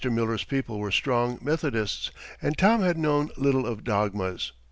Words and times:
Miller's 0.09 0.43
people 0.43 0.79
were 0.79 0.89
strong 0.89 1.37
Methodists, 1.43 2.09
and 2.41 2.57
Tom 2.57 2.81
had 2.81 2.97
known 2.97 3.29
little 3.37 3.67
of 3.67 3.83
dogmas. 3.83 4.51